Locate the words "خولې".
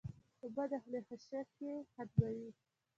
0.83-0.99